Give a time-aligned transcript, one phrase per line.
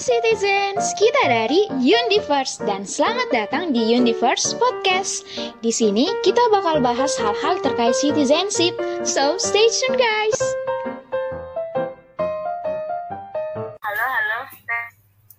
[0.00, 5.28] citizens, kita dari Universe dan selamat datang di Universe Podcast.
[5.60, 8.72] Di sini kita bakal bahas hal-hal terkait citizenship.
[9.04, 10.40] So stay tune guys.
[13.84, 14.40] Halo, halo.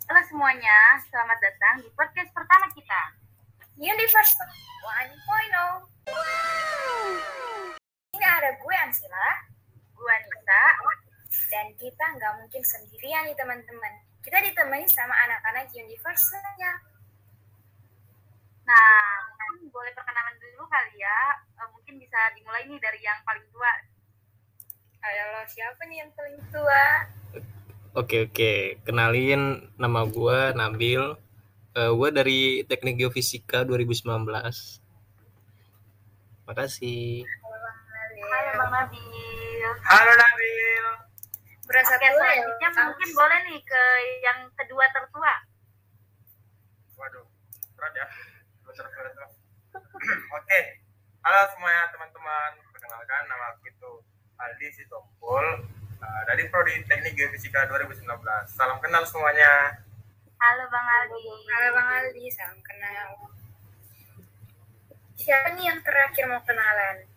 [0.05, 0.78] Halo semuanya,
[1.09, 3.01] selamat datang di podcast pertama kita.
[3.82, 5.09] Universe 1.0.
[8.14, 9.25] Ini ada gue Ansila
[9.97, 10.64] Gue Anissa.
[11.50, 14.11] dan kita nggak mungkin sendirian nih teman-teman.
[14.21, 16.74] Kita ditemani sama anak-anak Universe-nya.
[18.70, 18.94] Nah,
[19.50, 21.42] mungkin boleh perkenalan dulu kali ya.
[21.57, 23.74] Eh, mungkin bisa dimulai nih dari yang paling tua.
[25.02, 26.86] Ayo lo siapa nih yang paling tua?
[27.97, 31.02] Oke oke, kenalin nama gue Nabil.
[31.74, 34.06] Eh gue dari Teknik Geofisika 2019.
[36.45, 37.25] Makasih.
[37.25, 37.58] Halo
[38.61, 39.67] Bang Nabil.
[39.89, 41.10] Halo Nabil.
[41.72, 42.11] Berasa Oke, tua ya?
[42.19, 43.83] selanjutnya mungkin boleh nih ke
[44.27, 45.33] yang kedua tertua.
[47.00, 47.23] Waduh,
[47.80, 48.08] berat ya.
[50.36, 50.59] Oke,
[51.23, 52.52] halo semuanya teman-teman.
[52.75, 53.91] Perkenalkan nama aku itu
[54.36, 55.45] Aldi Sitompul
[56.03, 58.03] uh, dari Prodi Teknik Geofisika 2019.
[58.52, 59.80] Salam kenal semuanya.
[60.44, 61.23] Halo Bang Aldi.
[61.56, 63.31] Halo Bang Aldi, salam kenal.
[65.16, 67.08] Siapa nih yang terakhir mau kenalan?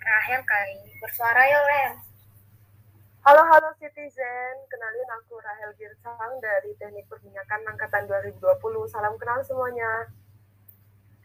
[0.00, 0.96] Rahel kali ini.
[0.96, 2.09] Bersuara ya, Rel.
[3.20, 8.40] Halo halo citizen, kenalin aku Rahel Girsang dari Teknik Perminyakan Angkatan 2020.
[8.88, 10.08] Salam kenal semuanya.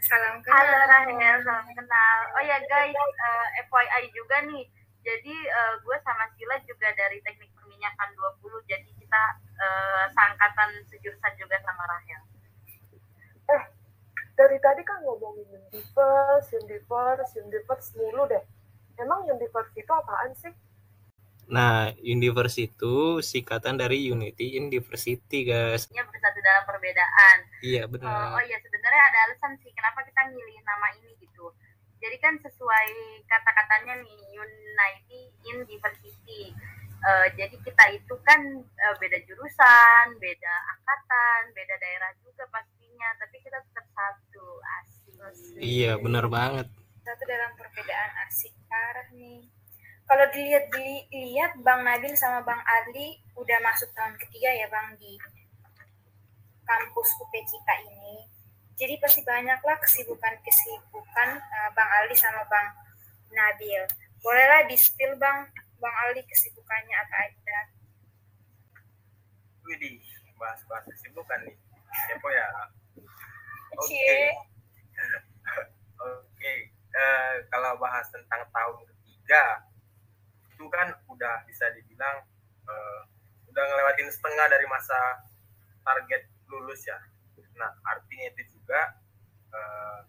[0.03, 0.59] Salam kenal.
[0.59, 2.19] Halo Rahel, salam kenal.
[2.35, 4.67] Oh ya guys, eh, FYI juga nih.
[5.07, 8.11] Jadi eh, gue sama Sila juga dari Teknik Perminyakan
[8.43, 8.43] 20.
[8.67, 9.23] Jadi kita
[9.55, 12.21] eh, seangkatan sejurusan juga sama Rahel.
[13.55, 13.63] Eh,
[14.35, 18.43] dari tadi kan ngomongin Universe, Universe, Universe mulu deh.
[18.99, 20.51] Emang Universe itu apaan sih?
[21.47, 25.85] Nah, Universe itu singkatan dari Unity University, guys.
[25.87, 27.37] Ini bersatu dalam perbedaan.
[27.61, 28.33] Iya Oh, benar.
[28.33, 31.53] oh iya sebenarnya ada alasan sih kenapa kita milih nama ini gitu.
[31.97, 32.89] Jadi kan sesuai
[33.25, 36.53] kata-katanya nih Unity in Diversity.
[36.97, 43.37] Eh, jadi kita itu kan eh, beda jurusan, beda angkatan, beda daerah juga pastinya, tapi
[43.39, 44.45] kita tetap satu
[44.81, 45.13] asik.
[45.57, 46.65] Iya benar banget.
[46.99, 49.45] satu dalam perbedaan asik parah nih.
[50.15, 50.71] Kalau dilihat
[51.11, 55.19] dilihat Bang Nabil sama Bang Adli udah masuk tahun ketiga ya Bang di
[56.63, 58.23] kampus UP kita ini.
[58.79, 62.63] Jadi pasti banyaklah kesibukan-kesibukan eh, Bang Aldi sama Bang
[63.27, 63.83] Nabil.
[64.23, 65.51] Bolehlah di-spill Bang
[65.83, 67.59] Bang Aldi kesibukannya apa aja.
[69.67, 69.99] Widih,
[70.39, 71.59] bahas-bahas kesibukan nih.
[72.07, 72.47] Kepo ya.
[73.75, 73.83] Oke.
[73.83, 74.31] Cie.
[76.07, 79.74] Oke, eh, kalau bahas tentang tahun ketiga,
[80.65, 82.25] itu kan udah bisa dibilang
[82.65, 83.01] eh,
[83.53, 84.97] udah ngelewatin setengah dari masa
[85.85, 86.97] target lulus ya.
[87.53, 88.97] Nah, artinya itu juga
[89.53, 89.99] eh,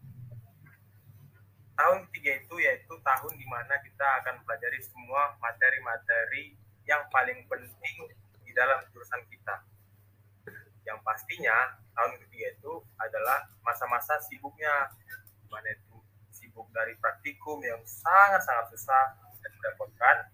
[1.77, 6.57] tahun ketiga itu yaitu tahun di mana kita akan pelajari semua materi-materi
[6.89, 7.97] yang paling penting
[8.41, 9.61] di dalam jurusan kita.
[10.89, 14.89] Yang pastinya tahun ketiga itu adalah masa-masa sibuknya
[15.53, 16.01] mana itu
[16.33, 20.33] sibuk dari praktikum yang sangat-sangat susah dan merepotkan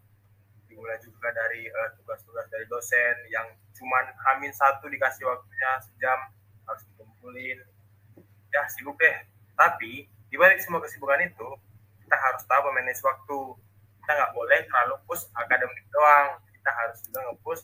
[0.83, 3.47] dimulai juga dari eh, tugas-tugas dari dosen yang
[3.79, 6.19] cuman hamin satu dikasih waktunya sejam
[6.67, 7.63] harus dikumpulin.
[8.51, 9.15] Ya sibuk deh.
[9.55, 11.49] Tapi di balik semua kesibukan itu
[12.03, 13.55] kita harus tahu memanage waktu.
[14.03, 16.43] Kita nggak boleh terlalu push akademik doang.
[16.51, 17.63] Kita harus juga nge-push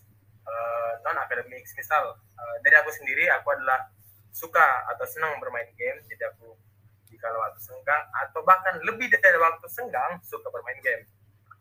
[1.03, 3.91] non akademik misal eh, dari aku sendiri aku adalah
[4.31, 6.07] suka atau senang bermain game.
[6.07, 6.55] Jadi aku
[7.11, 11.03] jika waktu senggang atau bahkan lebih dari waktu senggang suka bermain game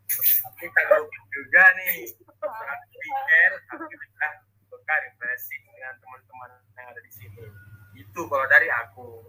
[0.08, 2.08] tapi kalau juga nih
[2.40, 4.28] saat weekend aku juga
[4.72, 7.44] suka refreshing dengan teman-teman yang ada di sini
[7.92, 9.22] itu kalau dari aku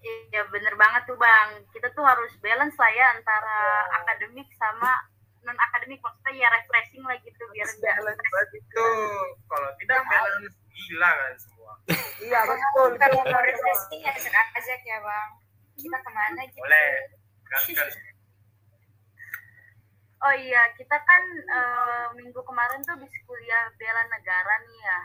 [0.00, 1.60] Iya bener banget tuh bang.
[1.76, 4.96] Kita tuh harus balance lah ya antara akademik sama
[5.44, 8.88] non akademik maksudnya ya refreshing lah gitu biar balance begitu
[9.48, 11.72] kalau tidak balance gila kan semua
[12.20, 12.88] Iya betul.
[12.96, 13.32] Kalau betul.
[13.32, 15.30] mau refreshing ajak-ajak ya Bang.
[15.76, 16.60] Kita ke mana gitu?
[16.60, 16.88] boleh
[17.48, 17.88] Gaskan.
[20.26, 21.22] Oh iya, kita kan
[21.56, 25.00] eh, minggu kemarin tuh habis kuliah bela negara nih ya.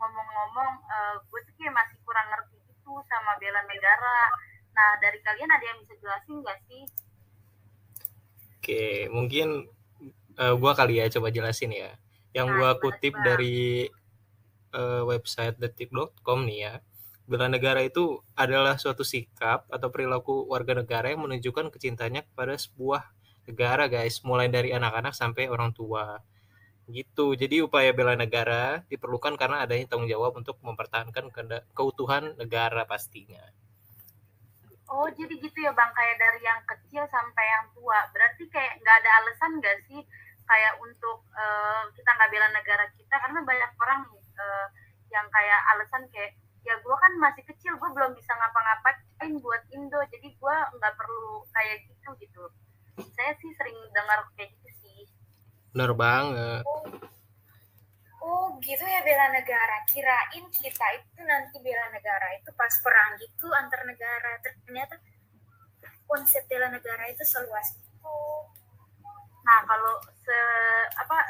[0.00, 4.18] Ngomong-ngomong, eh, gue tuh kayak masih kurang ngerti gitu sama bela negara.
[4.76, 6.84] Nah, dari kalian ada yang bisa jelasin nggak sih?
[8.56, 9.48] Oke, mungkin
[10.42, 11.90] eh, gua kali ya coba jelasin ya.
[12.36, 13.24] Yang Nah, gimana, kutip Bang?
[13.26, 13.88] dari
[14.80, 16.74] eh, website detik.com nih ya.
[17.30, 23.02] Bela negara itu adalah suatu sikap atau perilaku warga negara yang menunjukkan kecintanya kepada sebuah
[23.46, 26.18] negara, guys, mulai dari anak-anak sampai orang tua.
[26.86, 27.34] gitu.
[27.34, 31.34] Jadi upaya bela negara diperlukan karena adanya tanggung jawab untuk mempertahankan
[31.74, 33.42] keutuhan negara pastinya.
[34.86, 35.90] Oh jadi gitu ya bang.
[35.90, 37.98] Kayak dari yang kecil sampai yang tua.
[38.14, 40.00] Berarti kayak nggak ada alasan nggak sih
[40.46, 43.14] kayak untuk eh, kita nggak bela negara kita?
[43.18, 44.66] Karena banyak orang eh,
[45.10, 49.98] yang kayak alasan kayak ya gue kan masih kecil gue belum bisa ngapa-ngapain buat Indo.
[50.06, 52.42] Jadi gue nggak perlu kayak gitu gitu
[52.96, 55.00] saya sih sering dengar kayak gitu sih
[55.72, 56.64] bener banget
[58.26, 59.86] Oh gitu ya bela negara.
[59.86, 64.42] Kirain kita itu nanti bela negara itu pas perang gitu antar negara.
[64.42, 64.98] Ternyata
[66.10, 68.18] konsep bela negara itu seluas itu.
[69.46, 69.94] Nah kalau
[70.26, 70.38] se
[70.98, 71.22] apa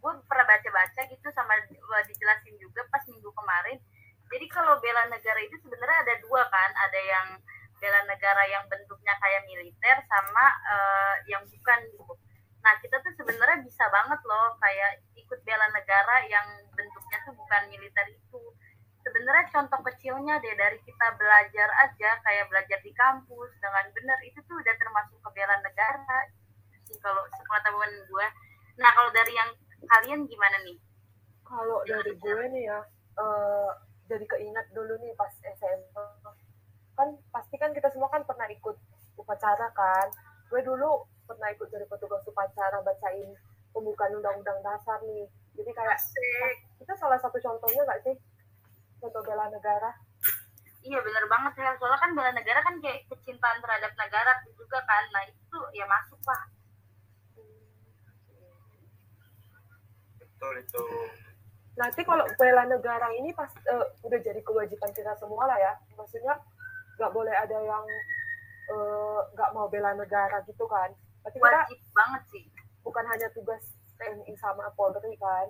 [0.00, 3.78] gue pernah baca-baca gitu sama gua dijelasin juga pas minggu kemarin.
[4.30, 7.28] Jadi kalau bela negara itu sebenarnya ada dua kan, ada yang
[7.80, 12.14] bela negara yang bentuknya kayak militer sama eh, yang bukan gitu.
[12.60, 16.46] Nah kita tuh sebenarnya bisa banget loh kayak ikut bela negara yang
[16.76, 18.42] bentuknya tuh bukan militer itu.
[19.00, 24.38] Sebenarnya contoh kecilnya deh dari kita belajar aja kayak belajar di kampus dengan benar itu
[24.44, 26.20] tuh udah termasuk ke bela negara
[26.90, 28.26] sih kalau sepengetahuan gue.
[28.82, 29.50] Nah kalau dari yang
[29.86, 30.76] kalian gimana nih?
[31.46, 32.80] Kalau dari gue nih ya,
[33.18, 33.70] eh,
[34.10, 35.96] jadi keingat dulu nih pas SMP.
[37.00, 38.76] Kan pasti kan kita semua kan pernah ikut
[39.16, 40.12] upacara kan.
[40.52, 43.32] Gue dulu pernah ikut jadi petugas upacara bacain
[43.72, 45.24] pembukaan undang-undang dasar nih.
[45.56, 45.96] Jadi kayak
[46.76, 48.16] itu salah satu contohnya nggak sih?
[49.00, 49.96] Contoh bela negara.
[50.84, 51.72] Iya bener banget ya.
[51.80, 55.04] Soalnya kan bela negara kan kayak kecintaan terhadap negara juga kan.
[55.16, 56.44] Nah itu ya masuk lah.
[60.40, 60.84] betul itu
[61.76, 65.72] Nanti kalau bela negara ini pas eh, udah jadi kewajiban kita semua lah ya.
[65.96, 66.36] Maksudnya
[67.00, 67.84] nggak boleh ada yang
[68.68, 70.92] eh, nggak mau bela negara gitu kan.
[71.24, 72.44] Berarti kita Wajib banget sih.
[72.84, 73.64] bukan hanya tugas
[73.96, 75.48] TNI sama Polri kan.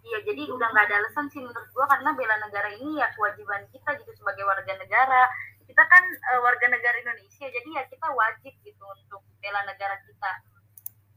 [0.00, 3.66] Iya jadi udah nggak ada alasan sih menurut gua karena bela negara ini ya kewajiban
[3.74, 5.26] kita gitu sebagai warga negara.
[5.66, 10.32] Kita kan eh, warga negara Indonesia jadi ya kita wajib gitu untuk bela negara kita.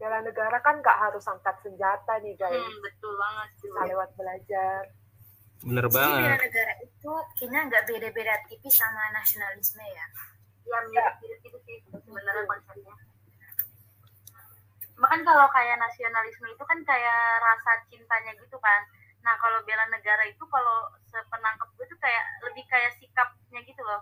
[0.02, 2.58] Bela negara kan nggak harus angkat senjata nih guys.
[2.58, 3.50] Hmm, betul banget.
[3.62, 4.82] Bisa lewat belajar.
[5.62, 10.06] Bener Jadi bela banget negara itu kayaknya nggak beda-beda tipis sama nasionalisme ya.
[10.64, 12.96] Ya mirip-mirip itu sih sebenarnya konsepnya.
[14.94, 18.82] Bahkan kalau kayak nasionalisme itu kan kayak rasa cintanya gitu kan.
[19.24, 24.02] Nah kalau bela negara itu kalau sepenangkep gue tuh kayak lebih kayak sikapnya gitu loh.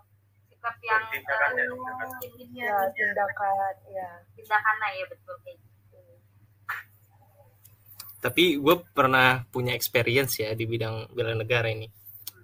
[0.49, 2.09] Sikap yang Tindakan ya, eh, tindakan.
[2.21, 4.09] tindakannya, Ya, tindakan ya.
[4.37, 5.70] tindakannya ya betul kayak gitu.
[8.21, 11.89] Tapi gue pernah punya experience ya di bidang bela negara ini.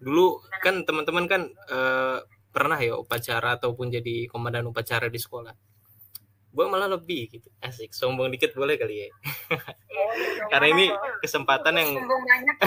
[0.02, 2.18] Dulu kan teman-teman kan eh,
[2.50, 5.54] pernah ya upacara ataupun jadi komandan upacara di sekolah.
[6.50, 7.54] Gue malah lebih gitu.
[7.62, 9.10] Asik sombong dikit boleh kali ya?
[10.52, 10.86] Karena ini
[11.22, 12.58] kesempatan yang banget.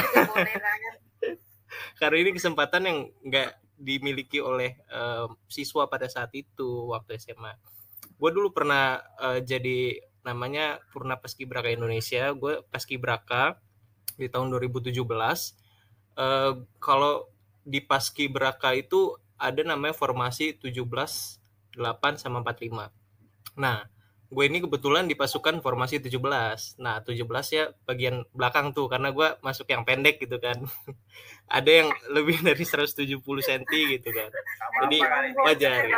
[2.03, 7.59] karena ini kesempatan yang nggak dimiliki oleh eh, siswa pada saat itu waktu SMA.
[8.15, 12.33] Gue dulu pernah eh, jadi namanya Purna Paskibraka Indonesia.
[12.37, 13.61] Gue Paskibraka
[14.21, 14.93] di tahun 2017.
[16.17, 16.53] Eh,
[16.83, 17.29] kalau
[17.65, 21.41] di Paskibraka itu ada namanya formasi 17
[21.77, 22.91] 8 sama 45.
[23.57, 23.87] Nah,
[24.31, 26.77] gue ini kebetulan di pasukan formasi 17.
[26.83, 30.61] Nah, 17 ya bagian belakang tuh karena gue masuk yang pendek gitu kan.
[31.59, 33.62] ada yang lebih dari 170 cm
[33.99, 34.31] gitu kan.
[34.87, 34.99] Jadi
[35.47, 35.83] wajar.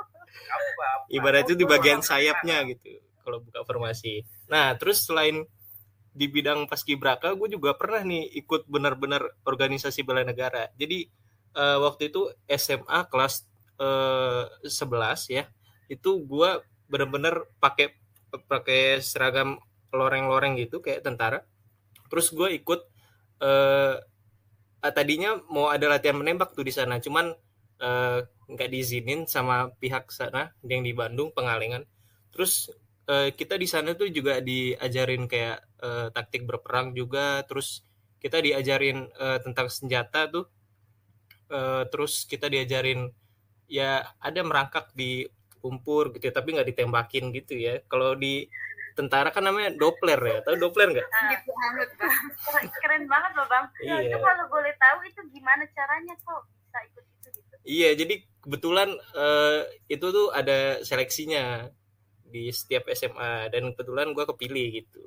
[0.50, 4.26] apa Ibaratnya di bagian sayapnya gitu kalau buka formasi.
[4.50, 5.46] Nah, terus selain
[6.10, 10.66] di bidang paskibraka, gue juga pernah nih ikut benar-benar organisasi bela negara.
[10.74, 11.06] Jadi
[11.54, 13.46] eh, waktu itu SMA kelas
[13.78, 15.44] eh, 11 ya,
[15.86, 16.50] itu gue
[16.90, 17.94] benar-benar pakai
[18.50, 19.58] pakai seragam
[19.94, 21.46] loreng-loreng gitu kayak tentara.
[22.10, 22.80] Terus gue ikut
[23.46, 23.96] ah,
[24.90, 27.30] tadinya mau ada latihan menembak tuh di sana, cuman
[27.80, 28.20] eh,
[28.50, 31.82] nggak diizinin sama pihak sana yang di Bandung Pengalengan.
[32.32, 32.70] Terus
[33.08, 37.82] eh, kita di sana tuh juga diajarin kayak eh, taktik berperang juga, terus
[38.22, 40.46] kita diajarin eh, tentang senjata tuh,
[41.50, 43.10] Eh, terus kita diajarin
[43.66, 45.26] ya ada merangkak di
[45.66, 47.82] lumpur gitu, ya, tapi nggak ditembakin gitu ya.
[47.90, 48.46] Kalau di
[48.94, 51.06] tentara kan namanya Doppler ya, tahu Doppler nggak?
[51.10, 52.70] Gitu banget, Bang.
[52.82, 53.64] keren, banget loh bang.
[53.82, 54.18] Itu Iya.
[54.22, 57.09] kalau boleh tahu itu gimana caranya kok bisa ikut itu.
[57.64, 59.60] Iya, jadi kebetulan eh,
[59.92, 61.68] itu tuh ada seleksinya
[62.30, 65.02] di setiap SMA dan kebetulan gue kepilih gitu.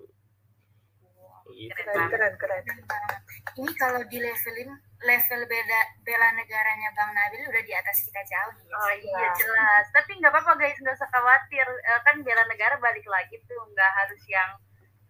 [1.53, 1.69] Gitu.
[1.69, 3.19] Keren Keren, keren, keren.
[3.61, 8.53] ini kalau di levelin level beda bela negaranya Bang Nabil udah di atas kita jauh
[8.57, 8.73] nih.
[8.73, 9.85] Oh iya jelas.
[9.93, 11.67] Tapi nggak apa-apa guys, nggak usah khawatir.
[11.67, 14.51] Eh, kan bela negara balik lagi tuh nggak harus yang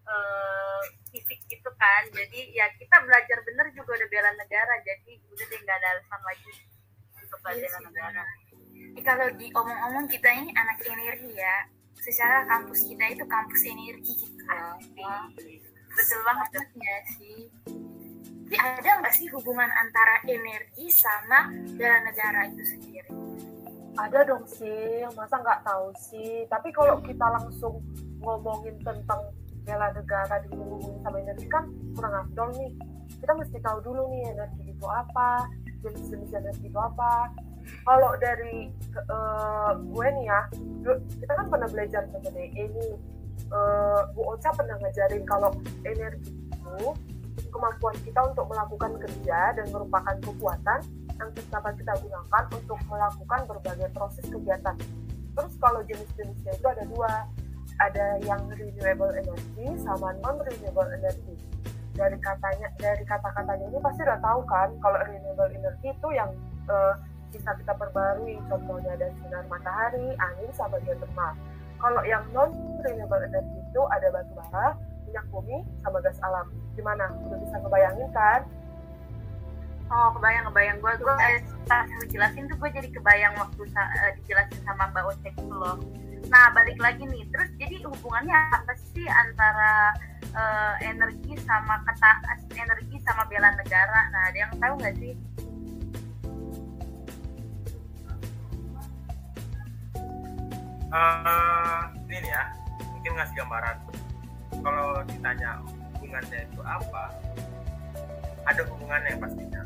[0.04, 2.02] eh, fisik gitu kan.
[2.12, 4.74] Jadi ya kita belajar bener juga udah bela negara.
[4.84, 6.52] Jadi udah deh nggak ada alasan lagi
[7.42, 8.24] sih, negara.
[8.74, 11.56] Ini kalau diomong-omong kita ini anak energi ya.
[11.98, 14.44] Secara kampus kita itu kampus energi gitu.
[15.94, 17.40] Betul banget ya sih.
[18.44, 23.10] Tapi ada nggak sih hubungan antara energi sama bela negara itu sendiri?
[23.94, 27.78] ada dong sih masa nggak tahu sih tapi kalau kita langsung
[28.18, 29.22] ngomongin tentang
[29.64, 31.64] bela negara dihubungin sama energi kan
[31.94, 32.70] kurang afdol nih
[33.22, 35.46] kita mesti tahu dulu nih energi itu apa
[35.84, 37.28] jenis-jenis energi itu apa
[37.84, 40.40] kalau dari eh, gue nih ya
[41.20, 42.96] kita kan pernah belajar mengenai ini
[43.54, 45.52] Eh, Bu Ocha pernah ngajarin kalau
[45.84, 46.32] energi
[47.34, 50.80] itu kemampuan kita untuk melakukan kerja dan merupakan kekuatan
[51.14, 54.74] yang dapat kita gunakan untuk melakukan berbagai proses kegiatan.
[55.34, 57.12] Terus kalau jenis-jenisnya itu ada dua,
[57.78, 61.34] ada yang renewable energy sama non renewable energy.
[61.94, 66.30] Dari katanya, dari kata-katanya ini pasti udah tahu kan kalau renewable energy itu yang
[66.66, 66.94] eh,
[67.30, 71.34] bisa kita perbarui, contohnya dari sinar matahari, angin, sama geothermal.
[71.78, 72.50] Kalau yang non
[72.82, 74.74] renewable energy itu ada batu bara,
[75.06, 76.46] minyak bumi, sama gas alam.
[76.74, 77.10] Gimana?
[77.26, 78.42] Udah bisa ngebayangin kan?
[79.92, 83.92] Oh kebayang kebayang gue gue eh, pas lu jelasin tuh gue jadi kebayang waktu sa-
[84.08, 85.76] eh, dijelasin sama Mbak Ocek itu loh.
[86.30, 89.92] Nah balik lagi nih terus jadi hubungannya apa sih antara
[90.32, 92.10] eh, energi sama kata
[92.56, 94.00] energi sama bela negara?
[94.12, 95.14] Nah ada yang tahu nggak sih?
[100.94, 102.54] Eh, ini ya
[102.86, 103.76] mungkin ngasih gambaran
[104.62, 105.58] kalau ditanya
[105.98, 107.10] hubungannya itu apa
[108.46, 109.62] ada hubungannya pastinya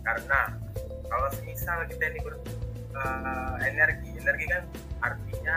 [0.00, 0.40] karena
[1.12, 2.34] kalau misal kita ini ber
[2.96, 4.64] eh, energi energi kan
[5.02, 5.56] artinya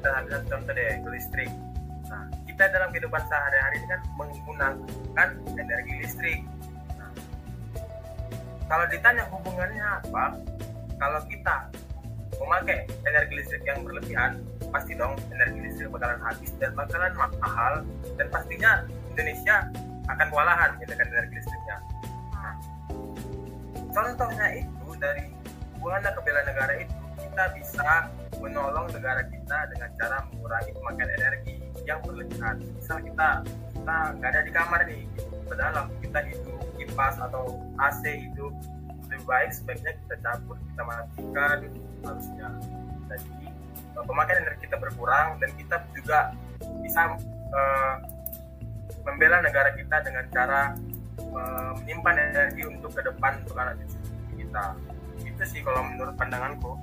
[0.00, 1.50] satu contoh deh listrik
[2.08, 6.40] nah kita dalam kehidupan sehari-hari ini kan menggunakan energi listrik
[7.00, 7.12] Nah,
[8.68, 10.36] kalau ditanya hubungannya apa
[11.00, 11.68] kalau kita
[12.36, 17.74] memakai energi listrik yang berlebihan, pasti dong energi listrik bakalan habis dan bakalan mahal
[18.20, 18.84] dan pastinya
[19.16, 19.56] Indonesia
[20.08, 21.76] akan kewalahan dengan energi listriknya.
[22.34, 22.54] Nah,
[23.90, 25.24] contohnya itu dari
[25.78, 27.88] hubungan ke bela negara itu kita bisa
[28.38, 32.62] menolong negara kita dengan cara mengurangi pemakaian energi yang berlebihan.
[32.78, 33.42] Misal kita
[33.74, 35.02] kita nggak ada di kamar nih,
[35.50, 38.46] ke dalam kita hidup kipas atau AC itu
[39.10, 41.58] lebih baik sebaiknya kita cabut kita matikan
[42.06, 42.48] harusnya.
[43.10, 46.18] Jadi eh, pemakaian energi kita berkurang dan kita juga
[46.86, 47.18] bisa
[47.50, 47.94] eh,
[49.02, 50.60] membela negara kita dengan cara
[51.18, 53.98] eh, menyimpan energi untuk ke depan untuk anak cucu
[54.38, 54.64] kita.
[55.26, 56.78] Itu sih kalau menurut pandanganku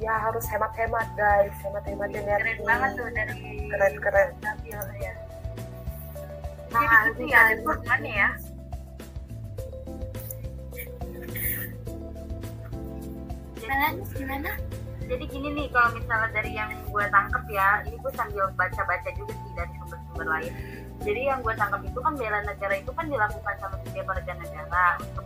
[0.00, 2.56] Ya harus hemat-hemat guys, hemat-hemat energi.
[2.56, 4.28] Keren banget tuh dari Keren-keren.
[4.40, 5.14] Nabil ya.
[6.70, 8.30] Nah, Jadi itu ini ya ada hubungannya ya.
[13.60, 13.86] Gimana?
[14.16, 14.52] Gimana?
[15.10, 19.34] jadi gini nih kalau misalnya dari yang gue tangkep ya ini gue sambil baca-baca juga
[19.34, 20.52] sih dari sumber-sumber lain
[21.02, 24.86] jadi yang gue tangkap itu kan bela negara itu kan dilakukan sama setiap warga negara
[25.02, 25.24] untuk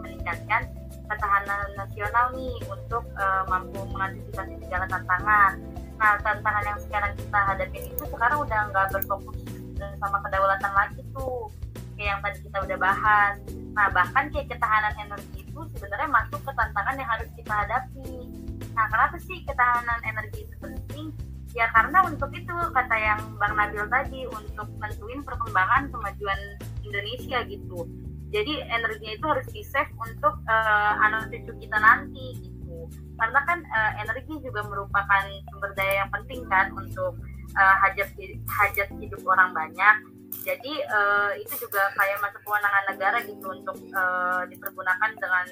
[0.00, 0.62] meningkatkan
[1.08, 5.52] ketahanan nasional nih untuk eh, mampu mengantisipasi segala tantangan
[5.98, 9.38] nah tantangan yang sekarang kita hadapin itu sekarang udah nggak berfokus
[9.98, 11.50] sama kedaulatan lagi tuh
[11.98, 13.34] kayak yang tadi kita udah bahas
[13.74, 18.38] nah bahkan kayak ketahanan energi itu sebenarnya masuk ke tantangan yang harus kita hadapi
[18.78, 21.10] Nah, kenapa sih ketahanan energi itu penting?
[21.50, 26.38] Ya karena untuk itu kata yang Bang Nabil tadi untuk nentuin perkembangan kemajuan
[26.86, 27.90] Indonesia gitu.
[28.28, 32.88] Jadi energinya itu harus di save untuk eh, anak cucu kita nanti gitu.
[33.16, 37.16] Karena kan eh, energi juga merupakan sumber daya yang penting kan untuk
[37.56, 38.08] eh, hajat
[38.44, 39.96] hajat hidup orang banyak.
[40.44, 45.46] Jadi eh, itu juga kayak masuk kewenangan negara gitu untuk eh, dipergunakan dengan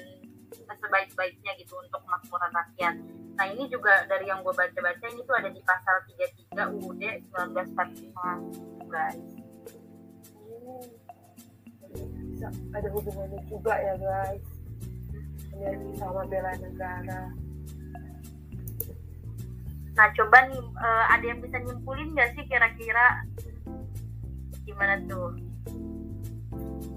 [0.77, 2.95] sebaik-baiknya gitu untuk kemakmuran rakyat.
[3.37, 5.95] Nah ini juga dari yang gue baca-baca ini tuh ada di pasal
[6.53, 7.01] 33 UUD
[7.33, 9.36] 1945 guys.
[12.75, 14.43] Ada hubungannya juga ya guys.
[15.53, 17.21] Energi sama bela negara.
[19.97, 23.25] Nah coba nih eh, ada yang bisa nyimpulin gak sih kira-kira
[24.67, 25.33] gimana tuh?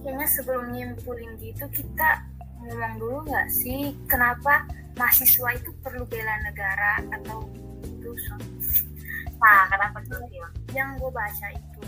[0.00, 2.24] Kayaknya sebelum nyimpulin gitu kita
[2.60, 4.68] ngomong dulu nggak sih kenapa
[5.00, 7.48] mahasiswa itu perlu bela negara atau
[7.80, 8.12] itu
[9.40, 10.44] Nah kenapa tuh Sil?
[10.76, 11.79] yang gue baca itu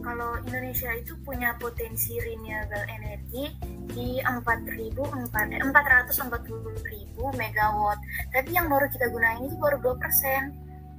[0.00, 3.52] kalau Indonesia itu punya potensi renewable energi
[3.92, 5.30] di 4.000 4,
[5.60, 7.98] 440.000 megawatt.
[8.32, 9.96] Tapi yang baru kita gunain itu baru 2%.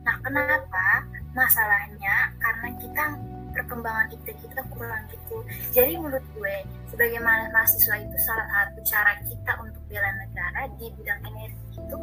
[0.01, 1.05] Nah, kenapa?
[1.38, 3.03] Masalahnya karena kita
[3.51, 5.43] perkembangan IT kita kurang gitu.
[5.75, 6.55] Jadi menurut gue,
[6.88, 11.98] sebagai mahasiswa itu salah satu cara kita untuk bela negara di bidang energi itu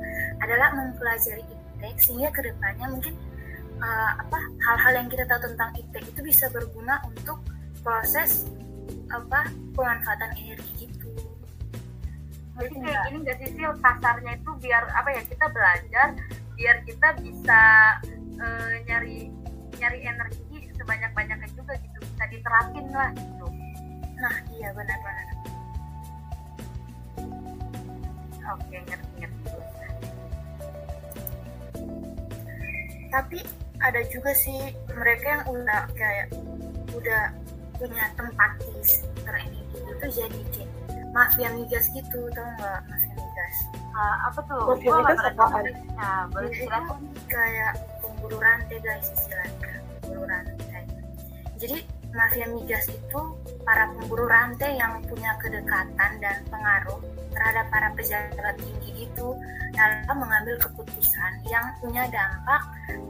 [0.45, 3.15] adalah mempelajari iptek sehingga ke depannya mungkin
[3.83, 7.39] uh, apa hal-hal yang kita tahu tentang iptek itu bisa berguna untuk
[7.83, 8.51] proses
[9.09, 11.11] apa pemanfaatan energi gitu.
[12.59, 16.09] Jadi kayak gini nggak sih Sil, kasarnya itu biar apa ya kita belajar
[16.59, 17.61] biar kita bisa
[18.43, 19.31] uh, nyari
[19.79, 23.47] nyari energi sebanyak-banyaknya juga gitu bisa diterapin lah gitu.
[24.19, 25.27] Nah iya benar-benar.
[28.59, 29.51] Oke ngerti ngerti.
[33.09, 33.41] Tapi
[33.83, 36.27] ada juga sih mereka yang udah kayak
[36.95, 37.23] udah
[37.79, 40.71] punya tempat di sekitar ini gitu jadi kayak
[41.15, 42.81] mafia migas gitu tau nggak?
[42.91, 43.57] Mafia migas
[43.95, 44.63] uh, apa tuh?
[44.75, 45.65] Mafia migas apaan?
[45.95, 49.79] nah boleh silakan kayak pemburu rantai guys istilahnya.
[50.03, 50.59] Pemburu rantai
[51.59, 51.83] jadi
[52.17, 53.21] mafia migas itu
[53.65, 57.01] para pemburu rantai yang punya kedekatan dan pengaruh
[57.33, 59.29] terhadap para pejabat tinggi itu
[59.77, 62.63] dalam mengambil keputusan yang punya dampak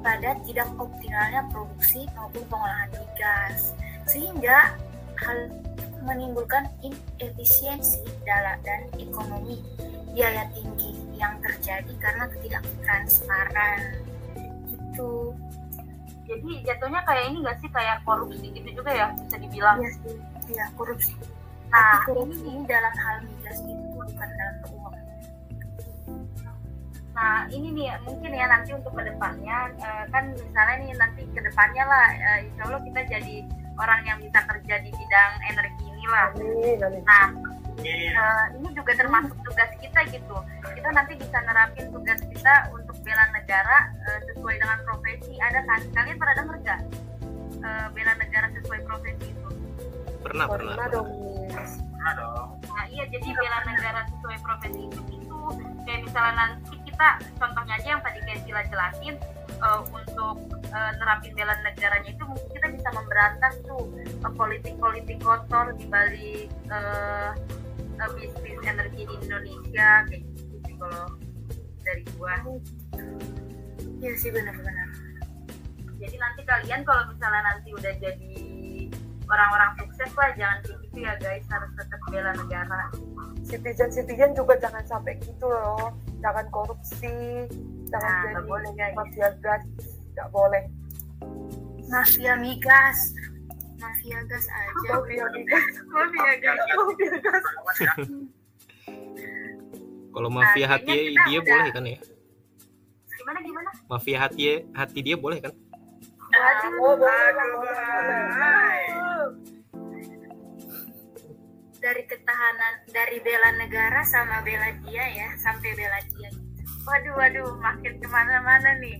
[0.03, 3.73] pada tidak optimalnya produksi maupun pengolahan migas.
[4.05, 4.75] Sehingga
[5.19, 5.39] hal
[6.03, 9.63] menimbulkan inefisiensi dalam dan ekonomi
[10.13, 13.81] biaya tinggi yang terjadi karena ketidaktransparan.
[14.67, 15.33] Gitu
[16.29, 19.81] jadi jatuhnya kayak ini nggak sih kayak korupsi gitu juga ya bisa dibilang?
[19.81, 20.17] Iya sih
[20.53, 21.13] iya korupsi.
[21.73, 24.95] Nah Tapi korupsi ini dalam hal migas itu bukan dalam uang.
[27.17, 31.41] Nah ini nih mungkin ya nanti untuk ke depannya eh, kan misalnya nih nanti ke
[31.41, 33.35] depannya lah eh, insya Allah kita jadi
[33.79, 36.29] orang yang bisa kerja di bidang energi inilah.
[37.09, 37.27] Nah
[37.89, 40.37] eh, ini juga termasuk tugas kita gitu.
[40.77, 43.79] Kita nanti bisa nerapin tugas kita untuk bela negara
[44.09, 46.81] eh, sesuai dengan profesi ada kan kalian pernah dengar nggak
[47.63, 49.49] eh, bela negara sesuai profesi itu
[50.23, 51.09] pernah pernah, pernah dong.
[51.49, 52.49] Pernah dong.
[52.75, 55.41] Nah iya jadi bela negara sesuai profesi itu itu
[55.87, 59.15] kayak misalnya nanti kita contohnya aja yang tadi kayak Sila jelasin
[59.49, 60.37] eh, untuk
[60.69, 66.47] eh, nerapin bela negaranya itu mungkin kita bisa memberantas tuh eh, politik-politik kotor di balik
[66.51, 67.31] eh,
[67.99, 71.07] eh, bisnis energi di Indonesia kayak gitu sih kalau
[71.87, 72.37] dari gua.
[73.99, 74.89] Iya sih benar-benar.
[75.99, 78.33] Jadi nanti kalian kalau misalnya nanti udah jadi
[79.25, 81.45] orang-orang sukses lah jangan kayak gitu ya guys.
[81.49, 82.83] Harus tetap bela negara.
[83.43, 85.91] citizen citizen juga jangan sampai gitu loh.
[86.21, 87.49] Jangan korupsi.
[87.89, 89.63] Jangan Nah, jadi boleh, mafia gas.
[90.13, 90.63] Nggak boleh.
[91.89, 92.99] Mafia migas.
[93.79, 95.67] Mafia gas aja mafia migas.
[95.95, 96.61] Mafia guys.
[96.77, 97.45] mafia gas.
[100.09, 101.99] Kalau mafia Nah, hati dia udah- boleh kan ya
[103.29, 103.71] Gimana gimana?
[103.93, 105.53] mafia hati hati dia boleh kan
[106.81, 107.61] oh boleh Aduh,
[108.33, 108.81] hai.
[111.77, 116.33] dari ketahanan dari bela negara sama bela dia ya sampai bela dia
[116.89, 118.97] Waduh, waduh, makin ke mana-mana nih.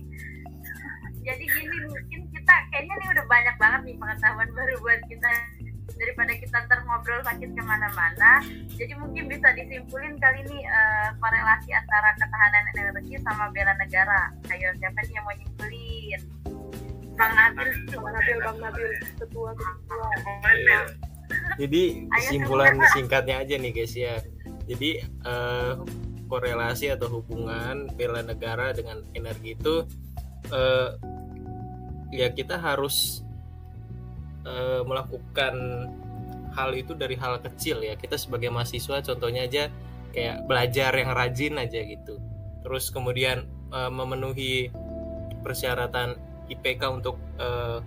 [1.25, 5.31] Jadi gini mungkin kita kayaknya nih udah banyak banget nih pengetahuan baru buat kita
[5.99, 8.39] daripada kita ntar ngobrol makin ke mana-mana.
[8.79, 14.31] Jadi mungkin bisa disimpulin kali ini eh, korelasi antara ketahanan energi sama bela negara.
[14.47, 16.21] Ayo siapa nih yang mau nyimpulin?
[17.19, 20.07] bang Nabil bang Nabil bang Nabil ketua ketua
[20.55, 20.79] Iya.
[21.59, 24.15] Jadi kesimpulan singkatnya aja nih guys ya.
[24.65, 25.73] Jadi eh,
[26.31, 29.83] korelasi atau hubungan bela negara dengan energi itu
[30.49, 30.89] eh,
[32.15, 33.21] ya kita harus
[34.45, 35.55] eh, melakukan
[36.53, 37.95] hal itu dari hal kecil ya.
[37.95, 39.71] Kita sebagai mahasiswa contohnya aja
[40.09, 42.17] kayak belajar yang rajin aja gitu.
[42.65, 44.69] Terus kemudian eh, memenuhi
[45.41, 47.79] persyaratan IPK untuk eh,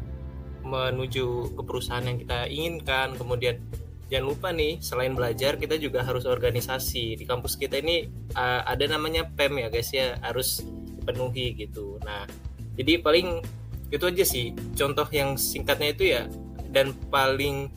[0.62, 3.19] menuju ke perusahaan yang kita inginkan.
[3.19, 3.59] Kemudian
[4.12, 7.19] jangan lupa nih selain belajar kita juga harus organisasi.
[7.19, 11.99] Di kampus kita ini uh, ada namanya PEM ya guys ya harus dipenuhi gitu.
[12.05, 12.29] Nah
[12.79, 13.43] jadi paling
[13.93, 16.23] itu aja sih contoh yang singkatnya itu ya
[16.73, 17.69] dan paling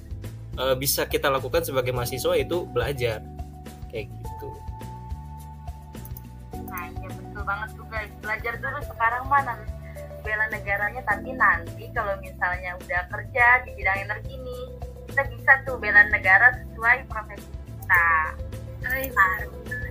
[0.55, 3.19] uh, bisa kita lakukan sebagai mahasiswa itu belajar
[3.91, 4.47] kayak gitu.
[6.71, 8.11] Nah, iya betul banget tuh guys.
[8.23, 9.53] Belajar dulu sekarang mana
[10.23, 14.63] bela negaranya tapi nanti kalau misalnya udah kerja di bidang energi nih
[15.11, 18.07] kita bisa tuh bela negara sesuai profesi kita.
[18.85, 19.05] Hai,